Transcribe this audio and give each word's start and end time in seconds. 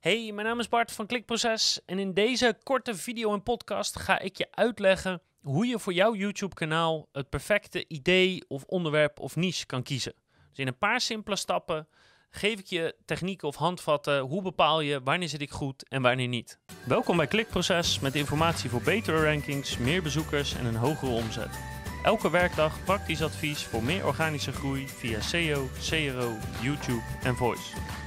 Hey, 0.00 0.32
mijn 0.32 0.46
naam 0.46 0.58
is 0.58 0.68
Bart 0.68 0.92
van 0.92 1.06
Klikproces 1.06 1.80
en 1.86 1.98
in 1.98 2.14
deze 2.14 2.58
korte 2.62 2.94
video 2.94 3.32
en 3.32 3.42
podcast 3.42 3.98
ga 3.98 4.18
ik 4.18 4.36
je 4.36 4.46
uitleggen 4.50 5.22
hoe 5.40 5.66
je 5.66 5.78
voor 5.78 5.92
jouw 5.92 6.14
YouTube-kanaal 6.14 7.08
het 7.12 7.28
perfecte 7.28 7.84
idee 7.88 8.44
of 8.48 8.64
onderwerp 8.64 9.20
of 9.20 9.36
niche 9.36 9.66
kan 9.66 9.82
kiezen. 9.82 10.14
Dus 10.48 10.58
in 10.58 10.66
een 10.66 10.78
paar 10.78 11.00
simpele 11.00 11.36
stappen 11.36 11.88
geef 12.30 12.58
ik 12.58 12.66
je 12.66 12.96
technieken 13.04 13.48
of 13.48 13.56
handvatten. 13.56 14.20
Hoe 14.20 14.42
bepaal 14.42 14.80
je 14.80 15.02
wanneer 15.02 15.28
zit 15.28 15.42
ik 15.42 15.50
goed 15.50 15.88
en 15.88 16.02
wanneer 16.02 16.28
niet? 16.28 16.58
Welkom 16.84 17.16
bij 17.16 17.26
Klikproces 17.26 17.98
met 17.98 18.14
informatie 18.14 18.70
voor 18.70 18.82
betere 18.82 19.24
rankings, 19.24 19.78
meer 19.78 20.02
bezoekers 20.02 20.54
en 20.54 20.66
een 20.66 20.76
hogere 20.76 21.12
omzet. 21.12 21.58
Elke 22.02 22.30
werkdag 22.30 22.84
praktisch 22.84 23.22
advies 23.22 23.64
voor 23.64 23.82
meer 23.82 24.06
organische 24.06 24.52
groei 24.52 24.88
via 24.88 25.20
SEO, 25.20 25.68
CRO, 25.88 26.36
YouTube 26.62 27.02
en 27.22 27.36
Voice. 27.36 27.99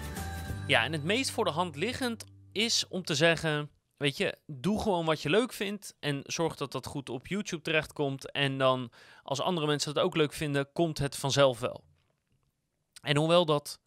Ja, 0.68 0.84
en 0.84 0.92
het 0.92 1.04
meest 1.04 1.32
voor 1.32 1.46
de 1.46 1.52
hand 1.52 1.76
liggend 1.76 2.26
is 2.52 2.88
om 2.88 3.04
te 3.04 3.16
zeggen: 3.16 3.72
Weet 3.98 4.18
je, 4.18 4.38
doe 4.48 4.82
gewoon 4.82 5.06
wat 5.06 5.22
je 5.22 5.30
leuk 5.30 5.54
vindt 5.54 5.96
en 6.00 6.22
zorg 6.24 6.56
dat 6.56 6.72
dat 6.72 6.86
goed 6.86 7.10
op 7.10 7.28
YouTube 7.28 7.62
terechtkomt. 7.62 8.32
En 8.32 8.58
dan, 8.58 8.92
als 9.24 9.42
andere 9.42 9.68
mensen 9.68 9.94
dat 9.94 10.04
ook 10.04 10.16
leuk 10.16 10.34
vinden, 10.34 10.72
komt 10.72 10.98
het 10.98 11.16
vanzelf 11.16 11.60
wel. 11.60 11.84
En 13.02 13.18
hoewel 13.18 13.46
dat 13.46 13.80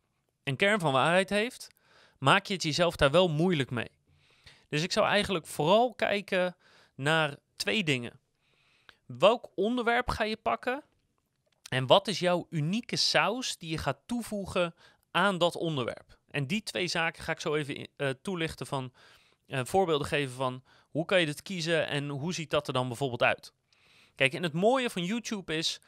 een 0.43 0.57
kern 0.57 0.81
van 0.81 0.93
waarheid 0.93 1.31
heeft, 1.31 1.69
maak 2.19 2.47
je 2.47 2.55
het 2.55 2.63
jezelf 2.63 2.97
daar 2.97 3.11
wel 3.11 3.29
moeilijk 3.29 3.71
mee. 3.71 3.91
Dus 4.69 4.83
ik 4.83 4.93
zou 4.93 5.07
eigenlijk 5.07 5.47
vooral 5.47 5.95
kijken 5.95 6.57
naar 6.95 7.37
twee 7.57 7.85
dingen. 7.85 8.21
Welk 9.07 9.51
onderwerp 9.55 10.11
ga 10.11 10.25
je 10.25 10.37
pakken? 10.37 10.83
En 11.69 11.87
wat 11.87 12.09
is 12.09 12.19
jouw 12.19 12.47
unieke 12.51 12.97
saus 12.97 13.59
die 13.59 13.71
je 13.71 13.79
gaat 13.79 14.01
toevoegen 14.07 14.75
aan 15.11 15.39
dat 15.39 15.57
onderwerp? 15.57 16.16
En 16.37 16.47
die 16.47 16.63
twee 16.63 16.87
zaken 16.87 17.23
ga 17.23 17.33
ik 17.33 17.41
zo 17.41 17.55
even 17.55 17.89
uh, 17.97 18.09
toelichten 18.23 18.67
van 18.67 18.93
uh, 19.47 19.61
voorbeelden 19.65 20.07
geven 20.07 20.35
van 20.35 20.63
hoe 20.91 21.05
kan 21.05 21.21
je 21.21 21.27
dit 21.27 21.43
kiezen 21.43 21.87
en 21.87 22.09
hoe 22.09 22.35
ziet 22.35 22.51
dat 22.51 22.67
er 22.67 22.73
dan 22.73 22.89
bijvoorbeeld 22.89 23.23
uit. 23.23 23.53
Kijk, 24.15 24.35
en 24.35 24.43
het 24.43 24.53
mooie 24.53 24.91
van 24.91 25.05
YouTube 25.05 25.57
is, 25.57 25.81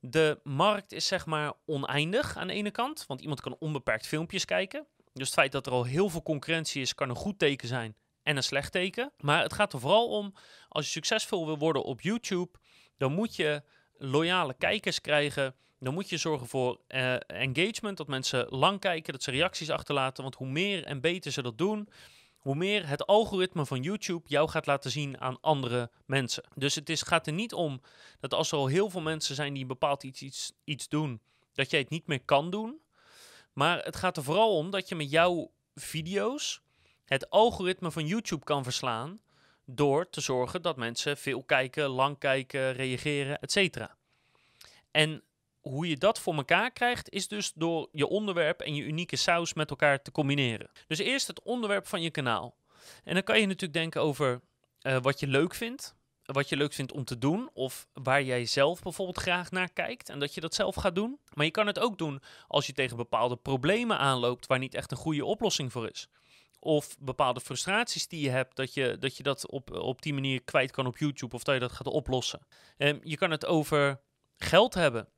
de 0.00 0.40
markt 0.42 0.92
is 0.92 1.06
zeg 1.06 1.26
maar 1.26 1.52
oneindig 1.66 2.36
aan 2.36 2.46
de 2.46 2.52
ene 2.52 2.70
kant, 2.70 3.04
want 3.06 3.20
iemand 3.20 3.40
kan 3.40 3.56
onbeperkt 3.58 4.06
filmpjes 4.06 4.44
kijken. 4.44 4.86
Dus 5.12 5.26
het 5.26 5.34
feit 5.34 5.52
dat 5.52 5.66
er 5.66 5.72
al 5.72 5.84
heel 5.84 6.08
veel 6.08 6.22
concurrentie 6.22 6.82
is, 6.82 6.94
kan 6.94 7.08
een 7.08 7.16
goed 7.16 7.38
teken 7.38 7.68
zijn 7.68 7.96
en 8.22 8.36
een 8.36 8.42
slecht 8.42 8.72
teken. 8.72 9.12
Maar 9.20 9.42
het 9.42 9.52
gaat 9.52 9.72
er 9.72 9.80
vooral 9.80 10.08
om, 10.08 10.34
als 10.68 10.84
je 10.84 10.90
succesvol 10.90 11.46
wil 11.46 11.58
worden 11.58 11.82
op 11.82 12.00
YouTube, 12.00 12.58
dan 12.96 13.12
moet 13.12 13.36
je 13.36 13.62
loyale 13.98 14.54
kijkers 14.54 15.00
krijgen. 15.00 15.54
Dan 15.86 15.94
moet 15.94 16.08
je 16.08 16.16
zorgen 16.16 16.46
voor 16.46 16.80
uh, 16.88 17.14
engagement, 17.26 17.96
dat 17.96 18.06
mensen 18.06 18.46
lang 18.48 18.80
kijken, 18.80 19.12
dat 19.12 19.22
ze 19.22 19.30
reacties 19.30 19.70
achterlaten. 19.70 20.22
Want 20.22 20.34
hoe 20.34 20.48
meer 20.48 20.84
en 20.84 21.00
beter 21.00 21.32
ze 21.32 21.42
dat 21.42 21.58
doen, 21.58 21.88
hoe 22.36 22.54
meer 22.54 22.88
het 22.88 23.06
algoritme 23.06 23.66
van 23.66 23.82
YouTube 23.82 24.28
jou 24.28 24.48
gaat 24.48 24.66
laten 24.66 24.90
zien 24.90 25.20
aan 25.20 25.40
andere 25.40 25.90
mensen. 26.06 26.44
Dus 26.54 26.74
het 26.74 26.88
is, 26.88 27.02
gaat 27.02 27.26
er 27.26 27.32
niet 27.32 27.52
om 27.52 27.80
dat 28.20 28.34
als 28.34 28.52
er 28.52 28.58
al 28.58 28.66
heel 28.66 28.90
veel 28.90 29.00
mensen 29.00 29.34
zijn 29.34 29.54
die 29.54 29.66
bepaald 29.66 30.02
iets, 30.02 30.22
iets, 30.22 30.52
iets 30.64 30.88
doen, 30.88 31.20
dat 31.54 31.70
jij 31.70 31.80
het 31.80 31.90
niet 31.90 32.06
meer 32.06 32.24
kan 32.24 32.50
doen. 32.50 32.80
Maar 33.52 33.84
het 33.84 33.96
gaat 33.96 34.16
er 34.16 34.22
vooral 34.22 34.56
om 34.56 34.70
dat 34.70 34.88
je 34.88 34.94
met 34.94 35.10
jouw 35.10 35.50
video's 35.74 36.60
het 37.04 37.30
algoritme 37.30 37.90
van 37.90 38.06
YouTube 38.06 38.44
kan 38.44 38.62
verslaan 38.62 39.20
door 39.64 40.10
te 40.10 40.20
zorgen 40.20 40.62
dat 40.62 40.76
mensen 40.76 41.16
veel 41.16 41.42
kijken, 41.42 41.88
lang 41.88 42.18
kijken, 42.18 42.72
reageren, 42.72 43.40
etc. 43.40 43.86
En 44.90 45.22
hoe 45.68 45.88
je 45.88 45.96
dat 45.96 46.18
voor 46.18 46.34
elkaar 46.34 46.70
krijgt, 46.70 47.10
is 47.10 47.28
dus 47.28 47.52
door 47.52 47.88
je 47.92 48.06
onderwerp 48.06 48.60
en 48.60 48.74
je 48.74 48.82
unieke 48.82 49.16
saus 49.16 49.54
met 49.54 49.70
elkaar 49.70 50.02
te 50.02 50.12
combineren. 50.12 50.70
Dus 50.86 50.98
eerst 50.98 51.26
het 51.26 51.42
onderwerp 51.42 51.86
van 51.86 52.02
je 52.02 52.10
kanaal. 52.10 52.56
En 53.04 53.14
dan 53.14 53.22
kan 53.22 53.40
je 53.40 53.46
natuurlijk 53.46 53.72
denken 53.72 54.00
over 54.00 54.40
uh, 54.82 54.96
wat 55.00 55.20
je 55.20 55.26
leuk 55.26 55.54
vindt, 55.54 55.94
wat 56.24 56.48
je 56.48 56.56
leuk 56.56 56.72
vindt 56.72 56.92
om 56.92 57.04
te 57.04 57.18
doen, 57.18 57.50
of 57.52 57.88
waar 57.92 58.22
jij 58.22 58.46
zelf 58.46 58.82
bijvoorbeeld 58.82 59.18
graag 59.18 59.50
naar 59.50 59.72
kijkt 59.72 60.08
en 60.08 60.18
dat 60.18 60.34
je 60.34 60.40
dat 60.40 60.54
zelf 60.54 60.74
gaat 60.74 60.94
doen. 60.94 61.18
Maar 61.34 61.44
je 61.44 61.50
kan 61.50 61.66
het 61.66 61.78
ook 61.78 61.98
doen 61.98 62.22
als 62.48 62.66
je 62.66 62.72
tegen 62.72 62.96
bepaalde 62.96 63.36
problemen 63.36 63.98
aanloopt 63.98 64.46
waar 64.46 64.58
niet 64.58 64.74
echt 64.74 64.90
een 64.90 64.96
goede 64.96 65.24
oplossing 65.24 65.72
voor 65.72 65.90
is 65.90 66.08
of 66.58 66.96
bepaalde 66.98 67.40
frustraties 67.40 68.08
die 68.08 68.20
je 68.20 68.30
hebt, 68.30 68.56
dat 68.56 69.16
je 69.16 69.22
dat, 69.22 69.50
op, 69.50 69.70
op 69.70 70.02
die 70.02 70.14
manier 70.14 70.42
kwijt 70.42 70.70
kan 70.70 70.86
op 70.86 70.98
YouTube 70.98 71.34
of 71.34 71.42
dat 71.42 71.54
je 71.54 71.60
dat 71.60 71.72
gaat 71.72 71.86
oplossen. 71.86 72.46
Um, 72.78 73.00
je 73.02 73.16
kan 73.16 73.30
het 73.30 73.46
over 73.46 74.00
geld 74.36 74.74
hebben. 74.74 75.08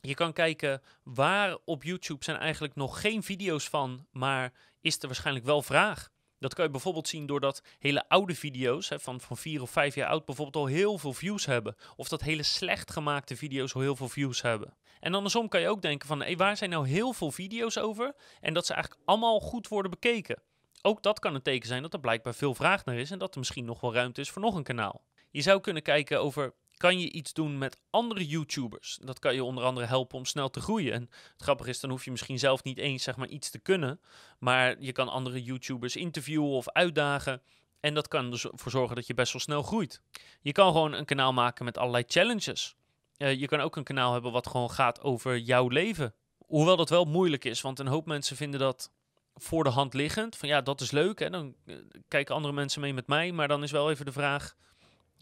Je 0.00 0.14
kan 0.14 0.32
kijken 0.32 0.82
waar 1.02 1.56
op 1.64 1.82
YouTube 1.82 2.24
zijn 2.24 2.36
eigenlijk 2.36 2.74
nog 2.74 3.00
geen 3.00 3.22
video's 3.22 3.68
van, 3.68 4.06
maar 4.10 4.52
is 4.80 4.98
er 4.98 5.06
waarschijnlijk 5.06 5.46
wel 5.46 5.62
vraag. 5.62 6.08
Dat 6.38 6.54
kan 6.54 6.64
je 6.64 6.70
bijvoorbeeld 6.70 7.08
zien 7.08 7.26
doordat 7.26 7.62
hele 7.78 8.08
oude 8.08 8.34
video's 8.34 8.88
hè, 8.88 9.00
van, 9.00 9.20
van 9.20 9.36
vier 9.36 9.62
of 9.62 9.70
vijf 9.70 9.94
jaar 9.94 10.08
oud 10.08 10.24
bijvoorbeeld 10.24 10.56
al 10.56 10.66
heel 10.66 10.98
veel 10.98 11.12
views 11.12 11.46
hebben. 11.46 11.76
Of 11.96 12.08
dat 12.08 12.20
hele 12.20 12.42
slecht 12.42 12.90
gemaakte 12.90 13.36
video's 13.36 13.74
al 13.74 13.80
heel 13.80 13.96
veel 13.96 14.08
views 14.08 14.42
hebben. 14.42 14.76
En 15.00 15.14
andersom 15.14 15.48
kan 15.48 15.60
je 15.60 15.68
ook 15.68 15.82
denken 15.82 16.08
van 16.08 16.22
hey, 16.22 16.36
waar 16.36 16.56
zijn 16.56 16.70
nou 16.70 16.88
heel 16.88 17.12
veel 17.12 17.30
video's 17.30 17.76
over 17.76 18.14
en 18.40 18.54
dat 18.54 18.66
ze 18.66 18.74
eigenlijk 18.74 19.02
allemaal 19.04 19.40
goed 19.40 19.68
worden 19.68 19.90
bekeken. 19.90 20.42
Ook 20.82 21.02
dat 21.02 21.18
kan 21.18 21.34
een 21.34 21.42
teken 21.42 21.68
zijn 21.68 21.82
dat 21.82 21.92
er 21.92 22.00
blijkbaar 22.00 22.34
veel 22.34 22.54
vraag 22.54 22.84
naar 22.84 22.96
is 22.96 23.10
en 23.10 23.18
dat 23.18 23.32
er 23.32 23.38
misschien 23.38 23.64
nog 23.64 23.80
wel 23.80 23.94
ruimte 23.94 24.20
is 24.20 24.30
voor 24.30 24.42
nog 24.42 24.54
een 24.54 24.62
kanaal. 24.62 25.04
Je 25.30 25.42
zou 25.42 25.60
kunnen 25.60 25.82
kijken 25.82 26.20
over 26.20 26.54
kan 26.78 27.00
je 27.00 27.10
iets 27.10 27.32
doen 27.32 27.58
met 27.58 27.78
andere 27.90 28.26
YouTubers. 28.26 28.98
Dat 29.02 29.18
kan 29.18 29.34
je 29.34 29.44
onder 29.44 29.64
andere 29.64 29.86
helpen 29.86 30.18
om 30.18 30.24
snel 30.24 30.50
te 30.50 30.60
groeien. 30.60 30.92
En 30.92 31.02
het 31.32 31.42
grappige 31.42 31.70
is, 31.70 31.80
dan 31.80 31.90
hoef 31.90 32.04
je 32.04 32.10
misschien 32.10 32.38
zelf 32.38 32.62
niet 32.62 32.78
eens 32.78 33.02
zeg 33.02 33.16
maar, 33.16 33.28
iets 33.28 33.50
te 33.50 33.58
kunnen. 33.58 34.00
Maar 34.38 34.80
je 34.80 34.92
kan 34.92 35.08
andere 35.08 35.42
YouTubers 35.42 35.96
interviewen 35.96 36.48
of 36.48 36.68
uitdagen. 36.68 37.42
En 37.80 37.94
dat 37.94 38.08
kan 38.08 38.30
dus 38.30 38.44
ervoor 38.44 38.70
zorgen 38.70 38.96
dat 38.96 39.06
je 39.06 39.14
best 39.14 39.32
wel 39.32 39.42
snel 39.42 39.62
groeit. 39.62 40.02
Je 40.40 40.52
kan 40.52 40.72
gewoon 40.72 40.92
een 40.92 41.04
kanaal 41.04 41.32
maken 41.32 41.64
met 41.64 41.78
allerlei 41.78 42.04
challenges. 42.06 42.76
Uh, 43.18 43.34
je 43.40 43.46
kan 43.46 43.60
ook 43.60 43.76
een 43.76 43.84
kanaal 43.84 44.12
hebben 44.12 44.32
wat 44.32 44.46
gewoon 44.46 44.70
gaat 44.70 45.00
over 45.02 45.38
jouw 45.38 45.68
leven. 45.68 46.14
Hoewel 46.46 46.76
dat 46.76 46.88
wel 46.88 47.04
moeilijk 47.04 47.44
is, 47.44 47.60
want 47.60 47.78
een 47.78 47.86
hoop 47.86 48.06
mensen 48.06 48.36
vinden 48.36 48.60
dat 48.60 48.92
voor 49.34 49.64
de 49.64 49.70
hand 49.70 49.94
liggend. 49.94 50.36
Van 50.36 50.48
ja, 50.48 50.60
dat 50.60 50.80
is 50.80 50.90
leuk. 50.90 51.18
Hè? 51.18 51.30
Dan 51.30 51.54
uh, 51.64 51.76
kijken 52.08 52.34
andere 52.34 52.54
mensen 52.54 52.80
mee 52.80 52.94
met 52.94 53.06
mij. 53.06 53.32
Maar 53.32 53.48
dan 53.48 53.62
is 53.62 53.70
wel 53.70 53.90
even 53.90 54.04
de 54.04 54.12
vraag: 54.12 54.56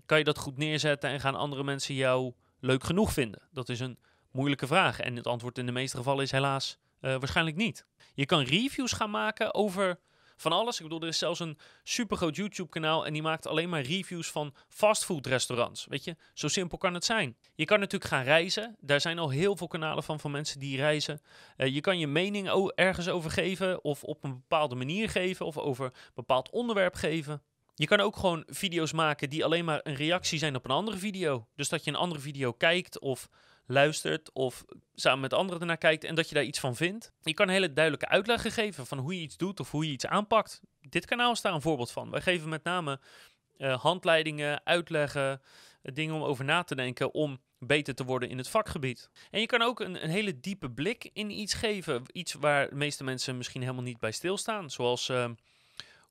kan 0.07 0.19
je 0.19 0.25
dat 0.25 0.39
goed 0.39 0.57
neerzetten 0.57 1.11
en 1.11 1.21
gaan 1.21 1.35
andere 1.35 1.65
mensen 1.65 1.95
jou 1.95 2.33
leuk 2.61 2.85
genoeg 2.85 3.13
vinden? 3.13 3.43
Dat 3.53 3.69
is 3.69 3.81
een 3.81 3.99
moeilijke 4.31 4.67
vraag. 4.67 5.01
En 5.01 5.17
het 5.17 5.27
antwoord 5.27 5.59
in 5.59 5.67
de 5.67 5.73
meeste 5.73 5.97
gevallen 5.97 6.25
is 6.25 6.31
helaas 6.31 6.79
uh, 7.01 7.17
waarschijnlijk 7.17 7.57
niet. 7.57 7.87
Je 8.15 8.27
kan 8.27 8.43
reviews 8.43 8.93
gaan 8.93 9.11
maken 9.11 9.55
over 9.55 9.99
van 10.37 10.53
alles. 10.53 10.77
Ik 10.77 10.83
bedoel, 10.83 11.01
er 11.01 11.09
is 11.09 11.19
zelfs 11.19 11.41
een 11.41 11.59
supergroot 11.83 12.37
YouTube-kanaal 12.37 13.07
en 13.07 13.13
die 13.13 13.23
maakt 13.23 13.47
alleen 13.47 13.69
maar 13.69 13.83
reviews 13.83 14.31
van 14.31 14.55
fastfood-restaurants. 14.69 15.87
Weet 15.89 16.05
je, 16.05 16.17
zo 16.35 16.49
simpel 16.49 16.79
kan 16.79 16.95
het 16.95 17.05
zijn. 17.05 17.37
Je 17.55 17.65
kan 17.65 17.79
natuurlijk 17.81 18.11
gaan 18.11 18.25
reizen. 18.25 18.77
Daar 18.81 19.01
zijn 19.01 19.19
al 19.19 19.31
heel 19.31 19.57
veel 19.57 19.67
kanalen 19.67 20.03
van 20.03 20.21
van 20.21 20.31
mensen 20.31 20.61
die 20.61 20.77
reizen. 20.77 21.21
Uh, 21.57 21.75
je 21.75 21.81
kan 21.81 21.99
je 21.99 22.07
mening 22.07 22.73
ergens 22.75 23.09
over 23.09 23.31
geven 23.31 23.85
of 23.85 24.05
op 24.05 24.25
een 24.25 24.35
bepaalde 24.35 24.75
manier 24.75 25.09
geven 25.09 25.47
of 25.47 25.59
over 25.59 25.85
een 25.85 25.93
bepaald 26.15 26.51
onderwerp 26.51 26.95
geven. 26.95 27.43
Je 27.79 27.87
kan 27.87 28.01
ook 28.01 28.17
gewoon 28.17 28.45
video's 28.47 28.93
maken 28.93 29.31
die 29.31 29.45
alleen 29.45 29.65
maar 29.65 29.81
een 29.83 29.95
reactie 29.95 30.39
zijn 30.39 30.57
op 30.57 30.65
een 30.65 30.71
andere 30.71 30.97
video. 30.97 31.47
Dus 31.55 31.69
dat 31.69 31.85
je 31.85 31.91
een 31.91 31.97
andere 31.97 32.21
video 32.21 32.53
kijkt 32.53 32.99
of 32.99 33.29
luistert 33.67 34.33
of 34.33 34.65
samen 34.95 35.21
met 35.21 35.33
anderen 35.33 35.61
ernaar 35.61 35.77
kijkt 35.77 36.05
en 36.05 36.15
dat 36.15 36.29
je 36.29 36.35
daar 36.35 36.45
iets 36.45 36.61
van 36.61 36.77
vindt. 36.77 37.13
Je 37.23 37.35
kan 37.35 37.49
hele 37.49 37.73
duidelijke 37.73 38.09
uitleggen 38.09 38.51
geven 38.51 38.87
van 38.87 38.99
hoe 38.99 39.15
je 39.15 39.21
iets 39.21 39.37
doet 39.37 39.61
of 39.61 39.71
hoe 39.71 39.87
je 39.87 39.93
iets 39.93 40.07
aanpakt. 40.07 40.61
Dit 40.81 41.07
kanaal 41.07 41.33
is 41.33 41.41
daar 41.41 41.55
een 41.55 41.61
voorbeeld 41.61 41.91
van. 41.91 42.11
Wij 42.11 42.21
geven 42.21 42.49
met 42.49 42.65
name 42.65 43.01
uh, 43.59 43.83
handleidingen, 43.83 44.61
uitleggen, 44.65 45.41
uh, 45.83 45.95
dingen 45.95 46.15
om 46.15 46.23
over 46.23 46.45
na 46.45 46.63
te 46.63 46.75
denken 46.75 47.15
om 47.15 47.41
beter 47.59 47.95
te 47.95 48.05
worden 48.05 48.29
in 48.29 48.39
het 48.39 48.49
vakgebied. 48.49 49.11
En 49.31 49.41
je 49.41 49.47
kan 49.47 49.63
ook 49.63 49.81
een, 49.81 50.03
een, 50.03 50.11
hele 50.11 50.41
diepe 50.41 50.71
blik 50.71 51.11
in 51.13 51.31
iets 51.31 51.55
geven. 51.55 52.03
Iets 52.13 52.33
waar 52.33 52.69
de 52.69 52.75
meeste 52.75 53.05
mensen 53.05 53.37
misschien 53.37 53.61
helemaal 53.61 53.83
niet 53.83 53.99
bij 53.99 54.13
stilstaan. 54.13 54.71
Zoals 54.71 55.09
uh, 55.09 55.31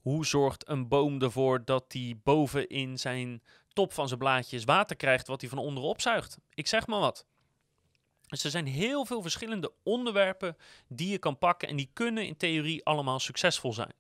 hoe 0.06 0.26
zorgt 0.26 0.70
een 0.70 0.88
boom 0.88 1.22
ervoor 1.22 1.66
dat 1.66 1.86
hij 1.88 2.20
bovenin 2.24 3.00
zijn 3.00 3.44
top 3.74 3.94
van 3.94 4.08
zijn 4.08 4.20
blaadjes 4.20 4.64
water 4.64 4.96
krijgt 4.96 5.28
wat 5.28 5.42
hij 5.42 5.50
van 5.50 5.60
onderen 5.60 5.90
opzuigt? 5.90 6.38
Ik 6.54 6.68
zeg 6.68 6.88
maar 6.88 7.00
wat. 7.00 7.26
Dus 8.28 8.44
er 8.44 8.50
zijn 8.50 8.66
heel 8.66 9.06
veel 9.06 9.22
verschillende 9.22 9.74
onderwerpen 9.84 10.58
die 10.88 11.10
je 11.10 11.18
kan 11.18 11.38
pakken 11.38 11.68
en 11.68 11.76
die 11.76 11.90
kunnen 11.94 12.26
in 12.26 12.38
theorie 12.38 12.86
allemaal 12.86 13.20
succesvol 13.20 13.74
zijn. 13.74 13.94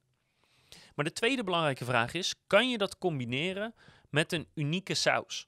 Maar 0.96 1.06
de 1.06 1.12
tweede 1.12 1.44
belangrijke 1.44 1.86
vraag 1.86 2.13
is: 2.13 2.36
kan 2.48 2.69
je 2.69 2.78
dat 2.78 2.98
combineren 2.98 3.75
met 4.10 4.31
een 4.31 4.48
unieke 4.54 4.94
saus? 4.94 5.48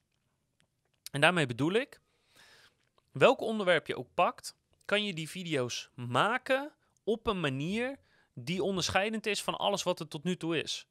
En 1.11 1.21
daarmee 1.21 1.45
bedoel 1.45 1.73
ik, 1.73 2.01
welk 3.11 3.41
onderwerp 3.41 3.87
je 3.87 3.97
ook 3.97 4.13
pakt, 4.13 4.55
kan 4.85 5.03
je 5.03 5.13
die 5.13 5.29
video's 5.29 5.89
maken 5.95 6.73
op 7.03 7.27
een 7.27 7.39
manier 7.39 7.99
die 8.39 8.63
onderscheidend 8.63 9.25
is 9.25 9.43
van 9.43 9.55
alles 9.55 9.83
wat 9.83 9.99
er 9.99 10.07
tot 10.07 10.23
nu 10.23 10.37
toe 10.37 10.61
is. 10.61 10.87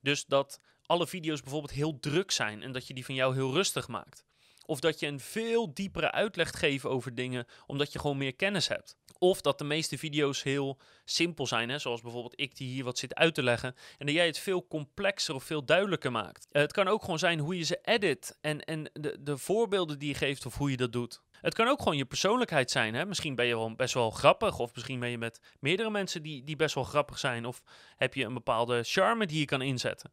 Dus 0.00 0.24
dat 0.24 0.60
alle 0.86 1.06
video's 1.06 1.40
bijvoorbeeld 1.40 1.72
heel 1.72 1.98
druk 1.98 2.30
zijn 2.30 2.62
en 2.62 2.72
dat 2.72 2.86
je 2.86 2.94
die 2.94 3.04
van 3.04 3.14
jou 3.14 3.34
heel 3.34 3.52
rustig 3.52 3.88
maakt. 3.88 4.24
Of 4.66 4.80
dat 4.80 5.00
je 5.00 5.06
een 5.06 5.20
veel 5.20 5.74
diepere 5.74 6.12
uitleg 6.12 6.58
geeft 6.58 6.84
over 6.84 7.14
dingen 7.14 7.46
omdat 7.66 7.92
je 7.92 7.98
gewoon 7.98 8.16
meer 8.16 8.34
kennis 8.34 8.68
hebt. 8.68 8.96
Of 9.24 9.40
dat 9.40 9.58
de 9.58 9.64
meeste 9.64 9.98
video's 9.98 10.42
heel 10.42 10.78
simpel 11.04 11.46
zijn, 11.46 11.68
hè? 11.68 11.78
zoals 11.78 12.00
bijvoorbeeld 12.00 12.40
ik 12.40 12.56
die 12.56 12.68
hier 12.68 12.84
wat 12.84 12.98
zit 12.98 13.14
uit 13.14 13.34
te 13.34 13.42
leggen. 13.42 13.74
En 13.98 14.06
dat 14.06 14.14
jij 14.14 14.26
het 14.26 14.38
veel 14.38 14.66
complexer 14.66 15.34
of 15.34 15.44
veel 15.44 15.64
duidelijker 15.64 16.12
maakt. 16.12 16.46
Eh, 16.50 16.62
het 16.62 16.72
kan 16.72 16.88
ook 16.88 17.00
gewoon 17.00 17.18
zijn 17.18 17.38
hoe 17.38 17.56
je 17.58 17.64
ze 17.64 17.78
edit 17.82 18.38
en, 18.40 18.60
en 18.64 18.90
de, 18.92 19.16
de 19.20 19.38
voorbeelden 19.38 19.98
die 19.98 20.08
je 20.08 20.14
geeft 20.14 20.46
of 20.46 20.56
hoe 20.56 20.70
je 20.70 20.76
dat 20.76 20.92
doet. 20.92 21.22
Het 21.40 21.54
kan 21.54 21.68
ook 21.68 21.78
gewoon 21.78 21.96
je 21.96 22.04
persoonlijkheid 22.04 22.70
zijn. 22.70 22.94
Hè? 22.94 23.06
Misschien 23.06 23.34
ben 23.34 23.46
je 23.46 23.56
wel 23.56 23.74
best 23.74 23.94
wel 23.94 24.10
grappig. 24.10 24.58
Of 24.58 24.74
misschien 24.74 25.00
ben 25.00 25.10
je 25.10 25.18
met 25.18 25.40
meerdere 25.60 25.90
mensen 25.90 26.22
die, 26.22 26.44
die 26.44 26.56
best 26.56 26.74
wel 26.74 26.84
grappig 26.84 27.18
zijn. 27.18 27.46
Of 27.46 27.62
heb 27.96 28.14
je 28.14 28.24
een 28.24 28.34
bepaalde 28.34 28.82
charme 28.82 29.26
die 29.26 29.38
je 29.38 29.44
kan 29.44 29.62
inzetten. 29.62 30.12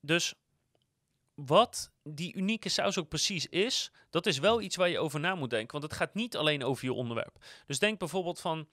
Dus 0.00 0.34
wat 1.34 1.92
die 2.02 2.34
unieke 2.34 2.68
saus 2.68 2.98
ook 2.98 3.08
precies 3.08 3.46
is, 3.46 3.92
dat 4.10 4.26
is 4.26 4.38
wel 4.38 4.60
iets 4.60 4.76
waar 4.76 4.88
je 4.88 4.98
over 4.98 5.20
na 5.20 5.34
moet 5.34 5.50
denken. 5.50 5.72
Want 5.72 5.92
het 5.92 6.00
gaat 6.00 6.14
niet 6.14 6.36
alleen 6.36 6.64
over 6.64 6.84
je 6.84 6.92
onderwerp. 6.92 7.44
Dus 7.66 7.78
denk 7.78 7.98
bijvoorbeeld 7.98 8.40
van, 8.40 8.68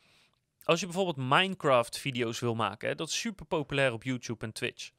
als 0.64 0.80
je 0.80 0.86
bijvoorbeeld 0.86 1.30
Minecraft-video's 1.30 2.40
wil 2.40 2.56
maken, 2.56 2.98
dat 2.98 3.08
is 3.10 3.20
super 3.20 3.46
populair 3.46 3.94
op 3.94 4.04
YouTube 4.04 4.46
en 4.46 4.52
Twitch. 4.52 4.92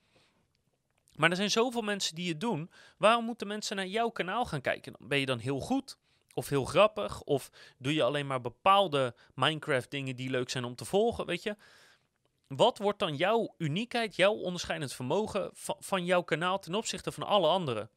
Maar 1.15 1.31
er 1.31 1.37
zijn 1.37 1.51
zoveel 1.51 1.83
mensen 1.83 2.15
die 2.15 2.29
het 2.29 2.41
doen. 2.41 2.71
Waarom 2.97 3.25
moeten 3.25 3.47
mensen 3.47 3.77
naar 3.77 3.87
jouw 3.87 4.09
kanaal 4.09 4.45
gaan 4.45 4.61
kijken? 4.61 4.95
Ben 4.99 5.19
je 5.19 5.27
dan 5.27 5.39
heel 5.39 5.61
goed? 5.61 5.99
Of 6.35 6.49
heel 6.49 6.65
grappig? 6.65 7.23
Of 7.23 7.51
doe 7.79 7.95
je 7.95 8.03
alleen 8.03 8.27
maar 8.27 8.41
bepaalde 8.41 9.15
Minecraft-dingen 9.35 10.17
die 10.17 10.31
leuk 10.31 10.51
zijn 10.51 10.65
om 10.65 10.75
te 10.75 10.85
volgen? 10.85 11.27
Weet 11.27 11.43
je? 11.43 11.57
Wat 12.57 12.79
wordt 12.79 12.99
dan 12.99 13.17
jouw 13.17 13.55
uniekheid, 13.59 14.17
jouw 14.17 14.33
onderscheidend 14.33 14.93
vermogen 14.93 15.51
van, 15.55 16.05
jouw 16.05 16.23
kanaal 16.23 16.59
ten 16.59 16.75
opzichte 16.75 17.13
van 17.13 17.23
alle 17.23 17.49
anderen? 17.49 17.91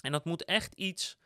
En 0.00 0.12
dat 0.12 0.24
moet 0.24 0.44
echt 0.44 0.74
iets 0.74 1.16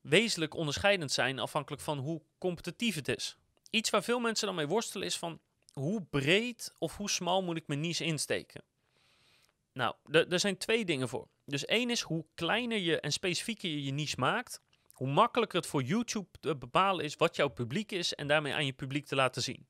wezenlijk 0.00 0.54
onderscheidend 0.54 1.12
zijn, 1.12 1.38
afhankelijk 1.38 1.82
van 1.82 1.98
hoe 1.98 2.22
competitief 2.38 2.94
het 2.94 3.08
is. 3.08 3.36
Iets 3.70 3.90
waar 3.90 4.02
veel 4.02 4.20
mensen 4.20 4.46
dan 4.46 4.54
mee 4.54 4.66
worstelen 4.66 5.06
is 5.06 5.18
van 5.18 5.40
hoe 5.72 6.02
breed 6.02 6.74
of 6.78 6.96
hoe 6.96 7.10
smal 7.10 7.42
moet 7.42 7.56
ik 7.56 7.66
mijn 7.66 7.80
niche 7.80 8.04
insteken? 8.04 8.62
Nou, 9.72 9.94
er 10.10 10.40
zijn 10.40 10.58
twee 10.58 10.84
dingen 10.84 11.08
voor. 11.08 11.28
Dus 11.44 11.64
één 11.64 11.90
is 11.90 12.00
hoe 12.00 12.24
kleiner 12.34 12.78
je 12.78 13.00
en 13.00 13.12
specifieker 13.12 13.70
je 13.70 13.84
je 13.84 13.92
niche 13.92 14.16
maakt, 14.18 14.60
hoe 14.92 15.08
makkelijker 15.08 15.58
het 15.58 15.68
voor 15.68 15.82
YouTube 15.82 16.28
te 16.40 16.56
bepalen 16.56 17.04
is 17.04 17.16
wat 17.16 17.36
jouw 17.36 17.48
publiek 17.48 17.92
is 17.92 18.14
en 18.14 18.28
daarmee 18.28 18.54
aan 18.54 18.66
je 18.66 18.72
publiek 18.72 19.06
te 19.06 19.14
laten 19.14 19.42
zien. 19.42 19.66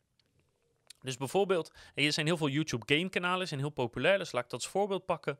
Dus 1.08 1.16
bijvoorbeeld, 1.16 1.72
er 1.94 2.12
zijn 2.12 2.26
heel 2.26 2.36
veel 2.36 2.48
YouTube 2.48 2.94
game 2.94 3.08
kanalen, 3.08 3.48
zijn 3.48 3.60
heel 3.60 3.70
populair, 3.70 4.18
dus 4.18 4.32
laat 4.32 4.44
ik 4.44 4.50
dat 4.50 4.60
als 4.60 4.70
voorbeeld 4.70 5.04
pakken. 5.04 5.38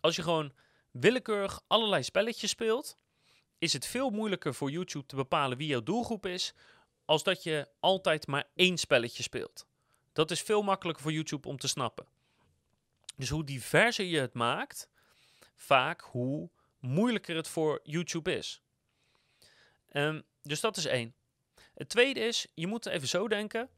Als 0.00 0.16
je 0.16 0.22
gewoon 0.22 0.52
willekeurig 0.90 1.62
allerlei 1.66 2.02
spelletjes 2.02 2.50
speelt, 2.50 2.96
is 3.58 3.72
het 3.72 3.86
veel 3.86 4.10
moeilijker 4.10 4.54
voor 4.54 4.70
YouTube 4.70 5.06
te 5.06 5.16
bepalen 5.16 5.58
wie 5.58 5.66
jouw 5.66 5.82
doelgroep 5.82 6.26
is, 6.26 6.54
als 7.04 7.22
dat 7.22 7.42
je 7.42 7.68
altijd 7.80 8.26
maar 8.26 8.48
één 8.54 8.78
spelletje 8.78 9.22
speelt. 9.22 9.66
Dat 10.12 10.30
is 10.30 10.42
veel 10.42 10.62
makkelijker 10.62 11.02
voor 11.02 11.12
YouTube 11.12 11.48
om 11.48 11.58
te 11.58 11.68
snappen. 11.68 12.06
Dus 13.16 13.28
hoe 13.28 13.44
diverser 13.44 14.04
je 14.04 14.20
het 14.20 14.34
maakt, 14.34 14.88
vaak 15.54 16.00
hoe 16.00 16.50
moeilijker 16.78 17.36
het 17.36 17.48
voor 17.48 17.80
YouTube 17.82 18.36
is. 18.36 18.62
Um, 19.92 20.22
dus 20.42 20.60
dat 20.60 20.76
is 20.76 20.84
één. 20.84 21.14
Het 21.74 21.88
tweede 21.88 22.20
is, 22.20 22.46
je 22.54 22.66
moet 22.66 22.86
even 22.86 23.08
zo 23.08 23.28
denken. 23.28 23.68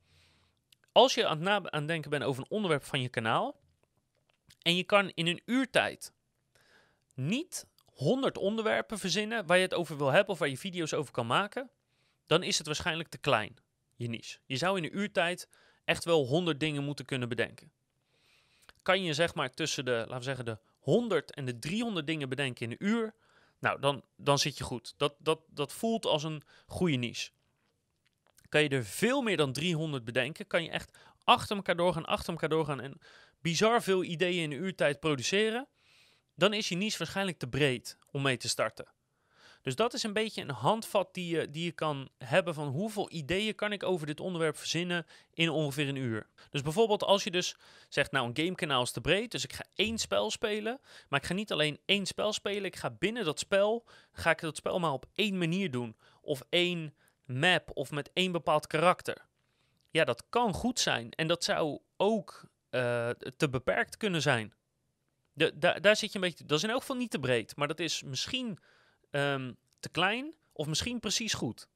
Als 0.92 1.14
je 1.14 1.26
aan 1.26 1.46
het 1.46 1.70
aan 1.70 1.86
denken 1.86 2.10
bent 2.10 2.22
over 2.24 2.42
een 2.42 2.50
onderwerp 2.50 2.84
van 2.84 3.00
je 3.00 3.08
kanaal, 3.08 3.60
en 4.62 4.76
je 4.76 4.84
kan 4.84 5.10
in 5.14 5.26
een 5.26 5.42
uurtijd 5.44 6.12
niet 7.14 7.66
100 7.84 8.38
onderwerpen 8.38 8.98
verzinnen 8.98 9.46
waar 9.46 9.56
je 9.56 9.62
het 9.62 9.74
over 9.74 9.96
wil 9.96 10.10
hebben 10.10 10.32
of 10.32 10.38
waar 10.38 10.48
je 10.48 10.58
video's 10.58 10.92
over 10.92 11.12
kan 11.12 11.26
maken, 11.26 11.70
dan 12.26 12.42
is 12.42 12.58
het 12.58 12.66
waarschijnlijk 12.66 13.08
te 13.08 13.18
klein, 13.18 13.56
je 13.96 14.08
niche. 14.08 14.38
Je 14.46 14.56
zou 14.56 14.76
in 14.76 14.84
een 14.84 14.98
uurtijd 14.98 15.48
echt 15.84 16.04
wel 16.04 16.26
100 16.26 16.60
dingen 16.60 16.84
moeten 16.84 17.04
kunnen 17.04 17.28
bedenken. 17.28 17.72
Kan 18.82 19.02
je 19.02 19.14
zeg 19.14 19.34
maar 19.34 19.50
tussen 19.54 19.84
de, 19.84 19.90
laten 19.90 20.16
we 20.16 20.22
zeggen, 20.22 20.44
de 20.44 20.58
100 20.78 21.34
en 21.34 21.44
de 21.44 21.58
300 21.58 22.06
dingen 22.06 22.28
bedenken 22.28 22.64
in 22.64 22.70
een 22.70 22.86
uur, 22.86 23.14
nou, 23.58 23.80
dan, 23.80 24.04
dan 24.16 24.38
zit 24.38 24.58
je 24.58 24.64
goed. 24.64 24.94
Dat, 24.96 25.14
dat, 25.18 25.40
dat 25.46 25.72
voelt 25.72 26.06
als 26.06 26.22
een 26.22 26.42
goede 26.66 26.96
niche. 26.96 27.30
Kan 28.48 28.62
je 28.62 28.68
er 28.68 28.84
veel 28.84 29.22
meer 29.22 29.36
dan 29.36 29.52
300 29.52 30.04
bedenken, 30.04 30.46
kan 30.46 30.62
je 30.62 30.70
echt 30.70 30.98
achter 31.24 31.56
elkaar 31.56 31.76
doorgaan, 31.76 32.04
achter 32.04 32.32
elkaar 32.32 32.48
doorgaan 32.48 32.80
en 32.80 32.98
bizar 33.40 33.82
veel 33.82 34.04
ideeën 34.04 34.42
in 34.42 34.52
een 34.52 34.64
uurtijd 34.64 35.00
produceren, 35.00 35.68
dan 36.34 36.52
is 36.52 36.68
je 36.68 36.74
niche 36.74 36.98
waarschijnlijk 36.98 37.38
te 37.38 37.48
breed 37.48 37.98
om 38.10 38.22
mee 38.22 38.36
te 38.36 38.48
starten. 38.48 38.86
Dus 39.62 39.76
dat 39.76 39.94
is 39.94 40.02
een 40.02 40.12
beetje 40.12 40.42
een 40.42 40.50
handvat 40.50 41.14
die 41.14 41.36
je, 41.36 41.50
die 41.50 41.64
je 41.64 41.72
kan 41.72 42.08
hebben 42.18 42.54
van 42.54 42.68
hoeveel 42.68 43.12
ideeën 43.12 43.54
kan 43.54 43.72
ik 43.72 43.82
over 43.82 44.06
dit 44.06 44.20
onderwerp 44.20 44.56
verzinnen 44.56 45.06
in 45.34 45.50
ongeveer 45.50 45.88
een 45.88 45.96
uur. 45.96 46.26
Dus 46.50 46.62
bijvoorbeeld 46.62 47.02
als 47.02 47.24
je 47.24 47.30
dus 47.30 47.56
zegt, 47.88 48.12
nou 48.12 48.28
een 48.28 48.44
gamekanaal 48.44 48.82
is 48.82 48.90
te 48.90 49.00
breed, 49.00 49.30
dus 49.30 49.44
ik 49.44 49.52
ga 49.52 49.64
één 49.74 49.98
spel 49.98 50.30
spelen, 50.30 50.80
maar 51.08 51.20
ik 51.20 51.26
ga 51.26 51.34
niet 51.34 51.52
alleen 51.52 51.78
één 51.84 52.06
spel 52.06 52.32
spelen, 52.32 52.64
ik 52.64 52.76
ga 52.76 52.90
binnen 52.90 53.24
dat 53.24 53.38
spel, 53.38 53.84
ga 54.12 54.30
ik 54.30 54.40
dat 54.40 54.56
spel 54.56 54.78
maar 54.78 54.92
op 54.92 55.06
één 55.14 55.38
manier 55.38 55.70
doen. 55.70 55.96
Of 56.20 56.42
één 56.48 56.94
map 57.28 57.70
of 57.74 57.90
met 57.90 58.10
één 58.12 58.32
bepaald 58.32 58.66
karakter. 58.66 59.26
Ja, 59.90 60.04
dat 60.04 60.24
kan 60.28 60.52
goed 60.52 60.80
zijn 60.80 61.10
en 61.10 61.26
dat 61.26 61.44
zou 61.44 61.78
ook 61.96 62.48
uh, 62.70 63.08
te 63.36 63.48
beperkt 63.50 63.96
kunnen 63.96 64.22
zijn. 64.22 64.52
De, 65.32 65.58
daar 65.58 65.96
zit 65.96 66.12
je 66.12 66.18
een 66.18 66.24
beetje. 66.24 66.44
Dat 66.44 66.58
is 66.58 66.64
in 66.64 66.70
elk 66.70 66.80
geval 66.80 66.96
niet 66.96 67.10
te 67.10 67.18
breed, 67.18 67.56
maar 67.56 67.68
dat 67.68 67.80
is 67.80 68.02
misschien 68.02 68.58
um, 69.10 69.56
te 69.80 69.88
klein 69.88 70.34
of 70.52 70.66
misschien 70.66 71.00
precies 71.00 71.34
goed. 71.34 71.68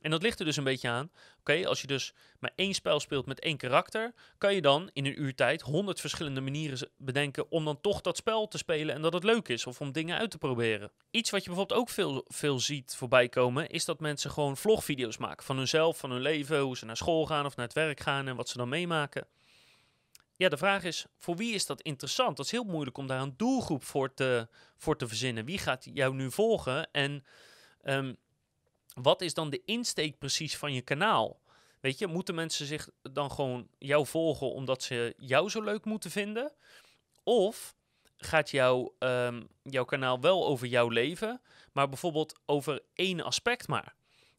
En 0.00 0.10
dat 0.10 0.22
ligt 0.22 0.38
er 0.38 0.44
dus 0.44 0.56
een 0.56 0.64
beetje 0.64 0.88
aan. 0.88 1.10
Oké, 1.38 1.66
als 1.66 1.80
je 1.80 1.86
dus 1.86 2.14
maar 2.38 2.52
één 2.54 2.74
spel 2.74 3.00
speelt 3.00 3.26
met 3.26 3.40
één 3.40 3.56
karakter, 3.56 4.14
kan 4.38 4.54
je 4.54 4.60
dan 4.60 4.90
in 4.92 5.06
een 5.06 5.22
uur 5.22 5.34
tijd 5.34 5.60
honderd 5.60 6.00
verschillende 6.00 6.40
manieren 6.40 6.90
bedenken 6.96 7.50
om 7.50 7.64
dan 7.64 7.80
toch 7.80 8.00
dat 8.00 8.16
spel 8.16 8.48
te 8.48 8.58
spelen 8.58 8.94
en 8.94 9.02
dat 9.02 9.12
het 9.12 9.24
leuk 9.24 9.48
is 9.48 9.66
of 9.66 9.80
om 9.80 9.92
dingen 9.92 10.18
uit 10.18 10.30
te 10.30 10.38
proberen. 10.38 10.90
Iets 11.10 11.30
wat 11.30 11.40
je 11.44 11.48
bijvoorbeeld 11.48 11.80
ook 11.80 11.88
veel, 11.88 12.24
veel 12.28 12.60
ziet 12.60 12.94
voorbij 12.96 13.28
komen, 13.28 13.68
is 13.68 13.84
dat 13.84 14.00
mensen 14.00 14.30
gewoon 14.30 14.56
vlogvideo's 14.56 15.16
maken 15.16 15.44
van 15.44 15.56
hunzelf, 15.56 15.98
van 15.98 16.10
hun 16.10 16.22
leven, 16.22 16.60
hoe 16.60 16.76
ze 16.76 16.84
naar 16.84 16.96
school 16.96 17.26
gaan 17.26 17.46
of 17.46 17.56
naar 17.56 17.66
het 17.66 17.74
werk 17.74 18.00
gaan 18.00 18.28
en 18.28 18.36
wat 18.36 18.48
ze 18.48 18.56
dan 18.56 18.68
meemaken. 18.68 19.26
Ja, 20.36 20.48
de 20.48 20.56
vraag 20.56 20.84
is, 20.84 21.06
voor 21.18 21.36
wie 21.36 21.54
is 21.54 21.66
dat 21.66 21.82
interessant? 21.82 22.36
Dat 22.36 22.46
is 22.46 22.52
heel 22.52 22.64
moeilijk 22.64 22.98
om 22.98 23.06
daar 23.06 23.20
een 23.20 23.34
doelgroep 23.36 23.84
voor 23.84 24.14
te, 24.14 24.48
voor 24.76 24.96
te 24.96 25.08
verzinnen. 25.08 25.44
Wie 25.44 25.58
gaat 25.58 25.88
jou 25.92 26.14
nu 26.14 26.30
volgen 26.30 26.88
en 26.92 27.24
um, 27.84 28.16
wat 29.02 29.20
is 29.20 29.34
dan 29.34 29.50
de 29.50 29.62
insteek 29.64 30.18
precies 30.18 30.56
van 30.56 30.72
je 30.72 30.82
kanaal? 30.82 31.40
Weet 31.80 31.98
je, 31.98 32.06
moeten 32.06 32.34
mensen 32.34 32.66
zich 32.66 32.88
dan 33.02 33.30
gewoon 33.30 33.68
jou 33.78 34.06
volgen 34.06 34.52
omdat 34.52 34.82
ze 34.82 35.14
jou 35.16 35.50
zo 35.50 35.62
leuk 35.62 35.84
moeten 35.84 36.10
vinden? 36.10 36.52
Of 37.22 37.74
gaat 38.16 38.50
jou, 38.50 38.90
um, 38.98 39.48
jouw 39.62 39.84
kanaal 39.84 40.20
wel 40.20 40.46
over 40.46 40.66
jouw 40.66 40.88
leven, 40.88 41.40
maar 41.72 41.88
bijvoorbeeld 41.88 42.38
over 42.46 42.82
één 42.94 43.20
aspect 43.20 43.68
maar? 43.68 43.94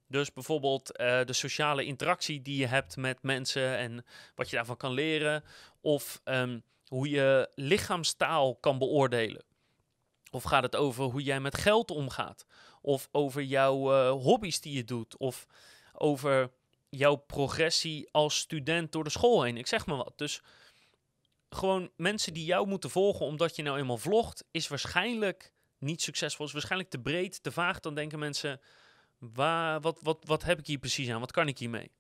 Dus 0.08 0.34
bijvoorbeeld 0.34 1.00
uh, 1.00 1.24
de 1.24 1.34
sociale 1.34 1.86
interactie 1.86 2.42
die 2.42 2.58
je 2.58 2.68
hebt 2.68 2.96
met 2.96 3.24
mensen 3.24 3.78
en 3.78 4.06
wat 4.36 4.50
je 4.50 4.56
daarvan 4.56 4.78
kan 4.78 4.92
leren. 4.92 5.44
Of 5.82 6.22
um, 6.24 6.64
hoe 6.88 7.10
je 7.10 7.50
lichaamstaal 7.56 8.56
kan 8.56 8.78
beoordelen. 8.78 9.44
Of 10.32 10.44
gaat 10.44 10.64
het 10.64 10.76
over 10.76 11.04
hoe 11.04 11.24
jij 11.24 11.40
met 11.40 11.58
geld 11.58 11.92
omgaat? 11.92 12.46
Of 12.82 13.08
over 13.12 13.44
jouw 13.44 13.94
uh, 13.94 14.12
hobby's 14.24 14.62
die 14.62 14.74
je 14.74 14.84
doet? 14.84 15.18
Of 15.18 15.48
over 15.94 16.52
jouw 16.90 17.16
progressie 17.16 18.10
als 18.12 18.38
student 18.38 18.92
door 18.92 19.04
de 19.04 19.10
school 19.10 19.44
heen? 19.44 19.58
Ik 19.58 19.68
zeg 19.68 19.86
maar 19.86 19.98
wat. 19.98 20.14
Dus 20.16 20.42
gewoon 21.50 21.90
mensen 21.96 22.34
die 22.34 22.46
jou 22.46 22.68
moeten 22.68 22.90
volgen 22.90 23.26
omdat 23.26 23.56
je 23.56 23.64
nou 23.64 23.78
eenmaal 23.78 23.98
vlogt, 23.98 24.44
is 24.52 24.68
waarschijnlijk 24.68 25.54
niet 25.78 26.02
succesvol. 26.02 26.46
Is 26.46 26.52
waarschijnlijk 26.52 26.90
te 26.90 27.00
breed, 27.00 27.44
te 27.44 27.52
vaag. 27.52 27.80
Dan 27.80 27.96
denken 27.96 28.20
mensen 28.20 28.62
Waar, 29.20 29.82
wat, 29.82 30.00
wat, 30.02 30.24
wat 30.26 30.44
heb 30.44 30.60
ik 30.60 30.68
hier 30.68 30.78
precies 30.78 31.10
aan? 31.10 31.20
Wat 31.20 31.32
kan 31.32 31.48
ik 31.48 31.58
hiermee? 31.58 31.92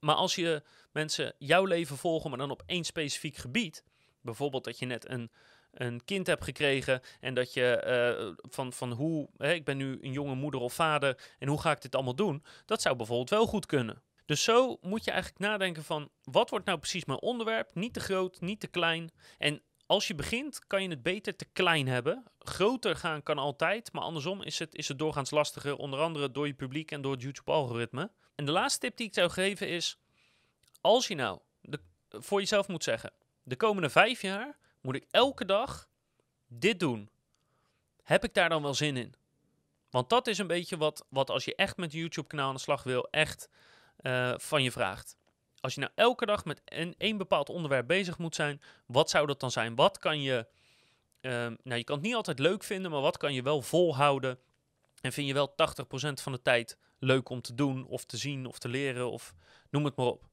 Maar 0.00 0.14
als 0.14 0.34
je 0.34 0.62
mensen 0.92 1.34
jouw 1.38 1.64
leven 1.64 1.96
volgen, 1.96 2.30
maar 2.30 2.38
dan 2.38 2.50
op 2.50 2.62
één 2.66 2.84
specifiek 2.84 3.36
gebied, 3.36 3.84
bijvoorbeeld 4.20 4.64
dat 4.64 4.78
je 4.78 4.86
net 4.86 5.08
een, 5.08 5.30
een 5.76 6.04
kind 6.04 6.26
hebt 6.26 6.44
gekregen 6.44 7.00
en 7.20 7.34
dat 7.34 7.52
je 7.52 7.82
uh, 8.18 8.50
van, 8.50 8.72
van 8.72 8.92
hoe, 8.92 9.28
hè, 9.36 9.52
ik 9.52 9.64
ben 9.64 9.76
nu 9.76 9.98
een 10.00 10.12
jonge 10.12 10.34
moeder 10.34 10.60
of 10.60 10.72
vader 10.72 11.34
en 11.38 11.48
hoe 11.48 11.60
ga 11.60 11.70
ik 11.70 11.82
dit 11.82 11.94
allemaal 11.94 12.14
doen, 12.14 12.44
dat 12.64 12.82
zou 12.82 12.96
bijvoorbeeld 12.96 13.30
wel 13.30 13.46
goed 13.46 13.66
kunnen. 13.66 14.02
Dus 14.24 14.42
zo 14.42 14.78
moet 14.80 15.04
je 15.04 15.10
eigenlijk 15.10 15.40
nadenken 15.40 15.84
van 15.84 16.10
wat 16.22 16.50
wordt 16.50 16.66
nou 16.66 16.78
precies 16.78 17.04
mijn 17.04 17.20
onderwerp? 17.20 17.74
Niet 17.74 17.94
te 17.94 18.00
groot, 18.00 18.40
niet 18.40 18.60
te 18.60 18.66
klein. 18.66 19.10
En 19.38 19.62
als 19.86 20.06
je 20.06 20.14
begint, 20.14 20.66
kan 20.66 20.82
je 20.82 20.88
het 20.88 21.02
beter 21.02 21.36
te 21.36 21.46
klein 21.52 21.88
hebben. 21.88 22.24
Groter 22.38 22.96
gaan 22.96 23.22
kan 23.22 23.38
altijd, 23.38 23.92
maar 23.92 24.02
andersom 24.02 24.42
is 24.42 24.58
het, 24.58 24.74
is 24.74 24.88
het 24.88 24.98
doorgaans 24.98 25.30
lastiger, 25.30 25.76
onder 25.76 26.00
andere 26.00 26.30
door 26.30 26.46
je 26.46 26.54
publiek 26.54 26.90
en 26.90 27.00
door 27.00 27.12
het 27.12 27.22
YouTube-algoritme. 27.22 28.10
En 28.34 28.44
de 28.44 28.52
laatste 28.52 28.80
tip 28.80 28.96
die 28.96 29.06
ik 29.06 29.14
zou 29.14 29.30
geven 29.30 29.68
is, 29.68 29.98
als 30.80 31.08
je 31.08 31.14
nou 31.14 31.38
de, 31.60 31.80
voor 32.08 32.40
jezelf 32.40 32.68
moet 32.68 32.84
zeggen, 32.84 33.12
de 33.42 33.56
komende 33.56 33.90
vijf 33.90 34.22
jaar 34.22 34.58
moet 34.86 34.96
ik 34.96 35.06
elke 35.10 35.44
dag 35.44 35.88
dit 36.46 36.80
doen. 36.80 37.10
Heb 38.02 38.24
ik 38.24 38.34
daar 38.34 38.48
dan 38.48 38.62
wel 38.62 38.74
zin 38.74 38.96
in? 38.96 39.14
Want 39.90 40.08
dat 40.08 40.26
is 40.26 40.38
een 40.38 40.46
beetje 40.46 40.76
wat, 40.76 41.06
wat 41.08 41.30
als 41.30 41.44
je 41.44 41.54
echt 41.54 41.76
met 41.76 41.92
een 41.92 41.98
YouTube-kanaal 41.98 42.48
aan 42.48 42.54
de 42.54 42.60
slag 42.60 42.82
wil, 42.82 43.08
echt 43.10 43.48
eh, 43.96 44.34
van 44.36 44.62
je 44.62 44.70
vraagt. 44.70 45.16
Als 45.60 45.74
je 45.74 45.80
nou 45.80 45.92
elke 45.94 46.26
dag 46.26 46.44
met 46.44 46.60
een, 46.98 47.16
bepaald 47.16 47.48
onderwerp 47.48 47.86
bezig 47.86 48.18
moet 48.18 48.34
zijn, 48.34 48.60
wat 48.86 49.10
zou 49.10 49.26
dat 49.26 49.40
dan 49.40 49.50
zijn? 49.50 49.74
Wat 49.74 49.98
kan 49.98 50.22
je, 50.22 50.46
ehm, 51.20 51.54
nou 51.62 51.78
je 51.78 51.84
kan 51.84 51.96
het 51.96 52.04
niet 52.04 52.14
altijd 52.14 52.38
leuk 52.38 52.62
vinden, 52.62 52.90
maar 52.90 53.00
wat 53.00 53.16
kan 53.16 53.34
je 53.34 53.42
wel 53.42 53.62
volhouden? 53.62 54.38
En 55.00 55.12
vind 55.12 55.26
je 55.26 55.34
wel 55.34 55.54
80% 55.54 56.22
van 56.22 56.32
de 56.32 56.42
tijd 56.42 56.78
leuk 56.98 57.28
om 57.28 57.40
te 57.40 57.54
doen, 57.54 57.86
of 57.86 58.04
te 58.04 58.16
zien, 58.16 58.46
of 58.46 58.58
te 58.58 58.68
leren, 58.68 59.10
of 59.10 59.34
noem 59.70 59.84
het 59.84 59.96
maar 59.96 60.06
op. 60.06 60.28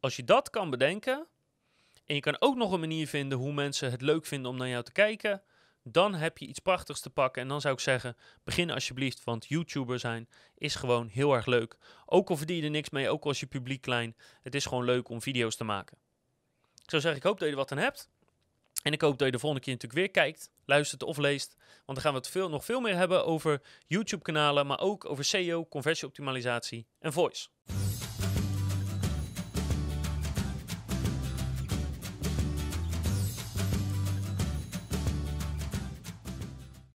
Als 0.00 0.16
je 0.16 0.24
dat 0.24 0.50
kan 0.50 0.70
bedenken, 0.70 1.26
en 2.08 2.14
je 2.14 2.20
kan 2.20 2.36
ook 2.38 2.56
nog 2.56 2.72
een 2.72 2.80
manier 2.80 3.08
vinden 3.08 3.38
hoe 3.38 3.52
mensen 3.52 3.90
het 3.90 4.00
leuk 4.00 4.26
vinden 4.26 4.50
om 4.50 4.56
naar 4.56 4.68
jou 4.68 4.84
te 4.84 4.92
kijken, 4.92 5.42
dan 5.82 6.14
heb 6.14 6.38
je 6.38 6.46
iets 6.46 6.58
prachtigs 6.58 7.00
te 7.00 7.10
pakken. 7.10 7.42
En 7.42 7.48
dan 7.48 7.60
zou 7.60 7.74
ik 7.74 7.80
zeggen, 7.80 8.16
begin 8.44 8.70
alsjeblieft, 8.70 9.24
want 9.24 9.46
YouTuber 9.46 9.98
zijn 9.98 10.28
is 10.54 10.74
gewoon 10.74 11.08
heel 11.08 11.34
erg 11.34 11.46
leuk. 11.46 11.76
Ook 12.06 12.30
al 12.30 12.36
verdien 12.36 12.56
je 12.56 12.62
er 12.62 12.70
niks 12.70 12.90
mee, 12.90 13.08
ook 13.08 13.24
als 13.24 13.40
je 13.40 13.46
publiek 13.46 13.80
klein, 13.80 14.16
het 14.42 14.54
is 14.54 14.66
gewoon 14.66 14.84
leuk 14.84 15.08
om 15.08 15.22
video's 15.22 15.56
te 15.56 15.64
maken. 15.64 15.98
Ik 16.82 16.90
zou 16.90 17.02
zeggen, 17.02 17.20
ik 17.20 17.26
hoop 17.26 17.38
dat 17.38 17.48
je 17.48 17.54
er 17.54 17.60
wat 17.60 17.72
aan 17.72 17.78
hebt. 17.78 18.08
En 18.82 18.92
ik 18.92 19.00
hoop 19.00 19.18
dat 19.18 19.26
je 19.26 19.32
de 19.32 19.38
volgende 19.38 19.64
keer 19.64 19.74
natuurlijk 19.74 20.00
weer 20.00 20.24
kijkt, 20.24 20.50
luistert 20.64 21.02
of 21.02 21.16
leest. 21.16 21.56
Want 21.58 21.84
dan 21.84 22.00
gaan 22.00 22.12
we 22.12 22.18
het 22.18 22.28
veel, 22.28 22.48
nog 22.48 22.64
veel 22.64 22.80
meer 22.80 22.96
hebben 22.96 23.24
over 23.24 23.62
YouTube-kanalen, 23.86 24.66
maar 24.66 24.80
ook 24.80 25.04
over 25.04 25.24
SEO, 25.24 25.66
conversieoptimalisatie 25.66 26.86
en 26.98 27.12
voice. 27.12 27.48